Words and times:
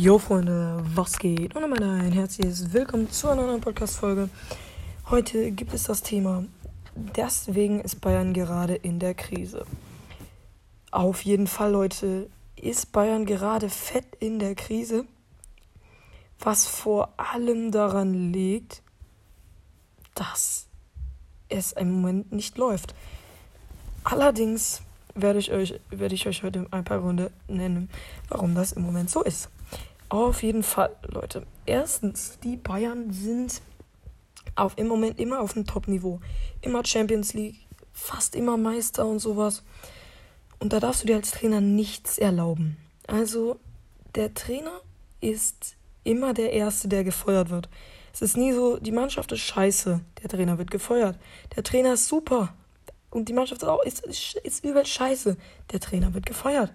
Jo 0.00 0.16
Freunde, 0.20 0.80
was 0.94 1.18
geht? 1.18 1.56
Und 1.56 1.64
einmal 1.64 1.82
ein 1.82 2.12
herzliches 2.12 2.72
Willkommen 2.72 3.10
zu 3.10 3.30
einer 3.30 3.42
neuen 3.42 3.60
Podcast-Folge. 3.60 4.30
Heute 5.10 5.50
gibt 5.50 5.74
es 5.74 5.82
das 5.82 6.04
Thema, 6.04 6.44
deswegen 6.94 7.80
ist 7.80 8.00
Bayern 8.00 8.32
gerade 8.32 8.76
in 8.76 9.00
der 9.00 9.14
Krise. 9.14 9.66
Auf 10.92 11.22
jeden 11.22 11.48
Fall, 11.48 11.72
Leute, 11.72 12.30
ist 12.54 12.92
Bayern 12.92 13.26
gerade 13.26 13.68
fett 13.68 14.04
in 14.20 14.38
der 14.38 14.54
Krise. 14.54 15.04
Was 16.38 16.68
vor 16.68 17.12
allem 17.16 17.72
daran 17.72 18.32
liegt, 18.32 18.82
dass 20.14 20.68
es 21.48 21.72
im 21.72 21.90
Moment 21.90 22.30
nicht 22.30 22.56
läuft. 22.56 22.94
Allerdings 24.04 24.80
werde 25.22 25.38
ich 25.38 25.52
euch, 25.52 25.80
werde 25.90 26.14
ich 26.14 26.26
euch 26.26 26.42
heute 26.42 26.66
ein 26.70 26.84
paar 26.84 27.00
Gründe 27.00 27.30
nennen, 27.48 27.90
warum 28.28 28.54
das 28.54 28.72
im 28.72 28.82
Moment 28.82 29.10
so 29.10 29.22
ist. 29.22 29.50
Auf 30.08 30.42
jeden 30.42 30.62
Fall, 30.62 30.96
Leute. 31.06 31.46
Erstens, 31.66 32.38
die 32.42 32.56
Bayern 32.56 33.12
sind 33.12 33.60
auf, 34.54 34.72
im 34.76 34.88
Moment 34.88 35.18
immer 35.18 35.40
auf 35.40 35.52
dem 35.52 35.66
Top-Niveau. 35.66 36.20
Immer 36.62 36.84
Champions 36.84 37.34
League, 37.34 37.56
fast 37.92 38.34
immer 38.34 38.56
Meister 38.56 39.06
und 39.06 39.18
sowas. 39.18 39.62
Und 40.58 40.72
da 40.72 40.80
darfst 40.80 41.02
du 41.02 41.06
dir 41.06 41.16
als 41.16 41.30
Trainer 41.30 41.60
nichts 41.60 42.18
erlauben. 42.18 42.76
Also, 43.06 43.60
der 44.14 44.34
Trainer 44.34 44.80
ist 45.20 45.76
immer 46.04 46.34
der 46.34 46.52
Erste, 46.52 46.88
der 46.88 47.04
gefeuert 47.04 47.50
wird. 47.50 47.68
Es 48.12 48.22
ist 48.22 48.36
nie 48.36 48.52
so, 48.52 48.78
die 48.78 48.92
Mannschaft 48.92 49.30
ist 49.32 49.40
scheiße, 49.40 50.00
der 50.22 50.28
Trainer 50.28 50.58
wird 50.58 50.70
gefeuert. 50.70 51.18
Der 51.54 51.62
Trainer 51.62 51.92
ist 51.92 52.08
super, 52.08 52.54
und 53.10 53.28
die 53.28 53.32
Mannschaft 53.32 53.62
ist 53.62 53.68
auch 53.68 53.82
ist, 53.82 54.04
ist 54.04 54.64
übel 54.64 54.84
scheiße. 54.84 55.36
Der 55.72 55.80
Trainer 55.80 56.12
wird 56.14 56.26
gefeuert. 56.26 56.72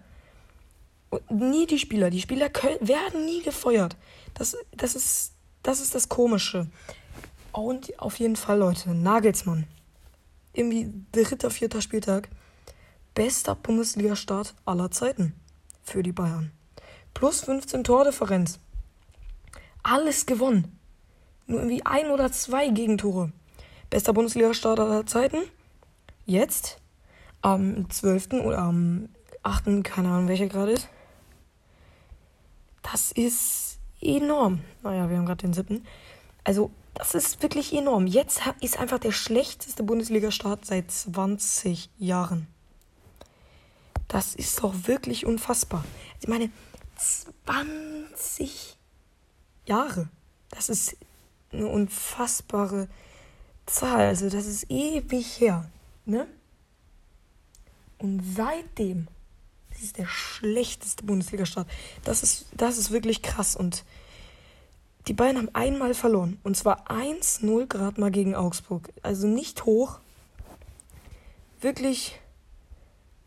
Und 1.10 1.30
nie 1.30 1.68
die 1.68 1.78
Spieler. 1.78 2.10
Die 2.10 2.22
Spieler 2.22 2.50
können, 2.50 2.88
werden 2.88 3.26
nie 3.26 3.44
gefeuert. 3.44 3.96
Das, 4.34 4.58
das, 4.72 4.96
ist, 4.96 5.34
das 5.62 5.80
ist 5.80 5.94
das 5.94 6.10
Komische. 6.10 6.68
Und 7.52 8.00
auf 8.00 8.18
jeden 8.18 8.36
Fall, 8.36 8.58
Leute, 8.58 8.96
Nagelsmann. 8.96 9.68
Irgendwie 10.54 10.92
dritter, 11.12 11.52
vierter 11.52 11.82
Spieltag. 11.82 12.30
Bester 13.14 13.54
Bundesliga-Start 13.54 14.56
aller 14.66 14.90
Zeiten 14.90 15.36
für 15.84 16.02
die 16.02 16.12
Bayern. 16.12 16.52
Plus 17.14 17.42
15 17.42 17.84
Tordifferenz. 17.84 18.60
Alles 19.84 20.26
gewonnen. 20.26 20.80
Nur 21.46 21.60
irgendwie 21.60 21.86
ein 21.86 22.10
oder 22.10 22.32
zwei 22.32 22.70
Gegentore. 22.70 23.32
Bester 23.92 24.14
Bundesliga-Start 24.14 24.80
aller 24.80 25.06
Zeiten 25.06 25.38
jetzt 26.26 26.80
am 27.42 27.90
12. 27.90 28.34
oder 28.46 28.60
am 28.60 29.10
8., 29.44 29.84
keine 29.84 30.10
Ahnung, 30.10 30.28
welcher 30.28 30.48
gerade 30.48 30.72
ist. 30.72 30.88
Das 32.82 33.12
ist 33.12 33.80
enorm. 34.02 34.62
Naja, 34.82 35.10
wir 35.10 35.18
haben 35.18 35.26
gerade 35.26 35.42
den 35.42 35.54
7. 35.54 35.86
Also, 36.44 36.72
das 36.94 37.16
ist 37.16 37.42
wirklich 37.42 37.74
enorm. 37.74 38.06
Jetzt 38.08 38.42
ist 38.62 38.80
einfach 38.80 39.00
der 39.00 39.12
schlechteste 39.12 39.84
Bundesliga-Start 39.84 40.66
seit 40.66 40.92
20 40.92 41.90
Jahren. 41.98 42.48
Das 44.08 44.36
ist 44.36 44.62
doch 44.62 44.74
wirklich 44.86 45.26
unfassbar. 45.26 45.84
Ich 46.20 46.28
meine, 46.28 46.52
20 47.46 48.78
Jahre. 49.66 50.08
Das 50.50 50.70
ist 50.70 50.96
eine 51.52 51.68
unfassbare 51.68 52.88
Zahl. 53.66 54.02
Also, 54.02 54.30
das 54.30 54.46
ist 54.46 54.70
ewig 54.70 55.40
her. 55.40 55.70
Ne? 56.06 56.28
Und 57.98 58.22
seitdem, 58.36 59.08
das 59.70 59.82
ist 59.82 59.98
der 59.98 60.08
schlechteste 60.08 61.04
Bundesliga-Start. 61.04 61.68
Das 62.04 62.22
ist, 62.22 62.48
das 62.52 62.78
ist 62.78 62.92
wirklich 62.92 63.22
krass. 63.22 63.56
Und 63.56 63.86
die 65.08 65.14
Bayern 65.14 65.38
haben 65.38 65.56
einmal 65.56 65.94
verloren. 65.94 66.40
Und 66.44 66.58
zwar 66.58 66.90
1-0 66.92 67.68
gerade 67.68 68.00
mal 68.00 68.12
gegen 68.12 68.36
Augsburg. 68.36 68.92
Also 69.02 69.28
nicht 69.28 69.66
hoch. 69.66 70.00
Wirklich, 71.62 72.20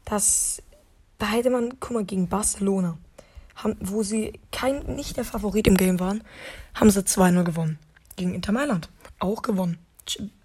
das, 0.05 0.63
da 1.19 1.29
hätte 1.29 1.51
man, 1.51 1.81
guck 1.81 1.93
mal, 1.93 2.05
gegen 2.05 2.29
Barcelona, 2.29 2.99
haben, 3.55 3.77
wo 3.81 4.03
sie 4.03 4.39
kein, 4.53 4.95
nicht 4.95 5.17
der 5.17 5.25
Favorit 5.25 5.67
im 5.67 5.79
Game 5.79 5.99
waren, 6.01 6.23
haben 6.75 6.91
sie 6.91 7.01
2-0 7.01 7.45
gewonnen. 7.45 7.79
Gegen 8.17 8.35
Inter 8.35 8.53
Mailand 8.53 8.91
auch 9.19 9.41
gewonnen 9.41 9.79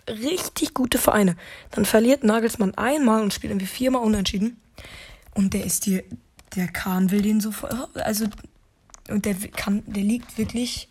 richtig 0.07 0.73
gute 0.73 0.97
Vereine. 0.97 1.35
Dann 1.71 1.85
verliert 1.85 2.23
Nagelsmann 2.23 2.75
einmal 2.75 3.21
und 3.21 3.33
spielt 3.33 3.51
irgendwie 3.51 3.67
viermal 3.67 4.03
unentschieden. 4.03 4.59
Und 5.33 5.53
der 5.53 5.65
ist 5.65 5.85
dir, 5.85 6.03
der 6.55 6.67
Kahn 6.67 7.11
will 7.11 7.21
den 7.21 7.39
so, 7.39 7.51
also, 7.95 8.25
und 9.09 9.25
der 9.25 9.35
kann, 9.35 9.83
der 9.85 10.03
liegt 10.03 10.37
wirklich, 10.37 10.89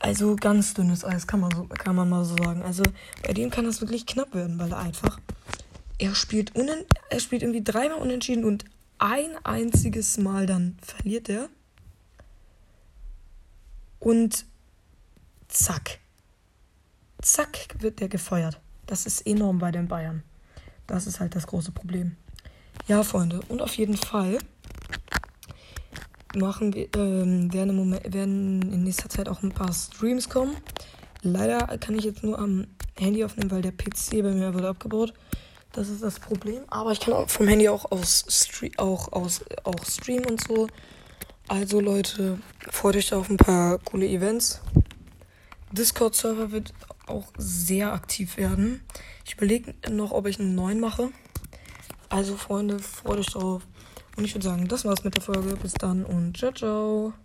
also 0.00 0.36
ganz 0.36 0.74
dünnes 0.74 1.04
Eis, 1.04 1.26
kann 1.26 1.40
man 1.40 1.50
so, 1.54 1.64
kann 1.64 1.96
man 1.96 2.08
mal 2.08 2.24
so 2.24 2.36
sagen. 2.36 2.62
Also, 2.62 2.82
bei 3.26 3.32
dem 3.32 3.50
kann 3.50 3.64
das 3.64 3.80
wirklich 3.80 4.06
knapp 4.06 4.34
werden, 4.34 4.58
weil 4.58 4.72
er 4.72 4.78
einfach, 4.78 5.18
er 5.98 6.14
spielt 6.14 6.54
unen, 6.54 6.84
er 7.08 7.20
spielt 7.20 7.42
irgendwie 7.42 7.64
dreimal 7.64 7.98
unentschieden 7.98 8.44
und 8.44 8.64
ein 8.98 9.30
einziges 9.44 10.18
Mal 10.18 10.46
dann 10.46 10.76
verliert 10.82 11.28
er. 11.28 11.48
Und 13.98 14.44
zack 15.48 16.00
zack, 17.24 17.68
wird 17.78 18.00
der 18.00 18.08
gefeuert. 18.08 18.60
Das 18.86 19.06
ist 19.06 19.26
enorm 19.26 19.58
bei 19.58 19.70
den 19.70 19.88
Bayern. 19.88 20.22
Das 20.86 21.06
ist 21.06 21.20
halt 21.20 21.34
das 21.34 21.46
große 21.46 21.72
Problem. 21.72 22.16
Ja, 22.86 23.02
Freunde, 23.02 23.40
und 23.48 23.62
auf 23.62 23.76
jeden 23.76 23.96
Fall 23.96 24.38
machen 26.36 26.74
wir, 26.74 26.88
ähm, 26.96 27.52
werden, 27.52 27.76
Moment, 27.76 28.12
werden 28.12 28.60
in 28.72 28.84
nächster 28.84 29.08
Zeit 29.08 29.28
auch 29.28 29.42
ein 29.42 29.52
paar 29.52 29.72
Streams 29.72 30.28
kommen. 30.28 30.56
Leider 31.22 31.78
kann 31.78 31.96
ich 31.96 32.04
jetzt 32.04 32.22
nur 32.22 32.38
am 32.38 32.66
Handy 32.98 33.24
aufnehmen, 33.24 33.50
weil 33.50 33.62
der 33.62 33.72
PC 33.72 34.22
bei 34.22 34.32
mir 34.32 34.52
wurde 34.52 34.68
abgebaut. 34.68 35.14
Das 35.72 35.88
ist 35.88 36.02
das 36.02 36.20
Problem. 36.20 36.62
Aber 36.68 36.92
ich 36.92 37.00
kann 37.00 37.26
vom 37.28 37.48
Handy 37.48 37.68
auch 37.68 37.90
aus 37.90 38.24
Stre 38.28 38.70
auch 38.76 39.10
aus 39.12 39.44
auch 39.64 39.84
streamen 39.84 40.26
und 40.26 40.46
so. 40.46 40.68
Also 41.48 41.80
Leute, 41.80 42.38
freut 42.70 42.96
euch 42.96 43.12
auf 43.12 43.28
ein 43.28 43.36
paar 43.36 43.78
coole 43.78 44.06
Events. 44.06 44.60
Discord-Server 45.72 46.52
wird 46.52 46.72
auch 47.06 47.32
sehr 47.36 47.92
aktiv 47.92 48.36
werden. 48.36 48.82
Ich 49.24 49.34
überlege 49.34 49.74
noch, 49.90 50.12
ob 50.12 50.26
ich 50.26 50.38
einen 50.38 50.54
neuen 50.54 50.80
mache. 50.80 51.10
Also, 52.08 52.36
Freunde, 52.36 52.78
freut 52.78 53.18
euch 53.18 53.26
drauf. 53.26 53.66
Und 54.16 54.24
ich 54.24 54.34
würde 54.34 54.46
sagen, 54.46 54.68
das 54.68 54.84
war's 54.84 55.04
mit 55.04 55.16
der 55.16 55.22
Folge. 55.22 55.56
Bis 55.56 55.72
dann 55.72 56.04
und 56.04 56.36
ciao, 56.36 56.52
ciao. 56.52 57.23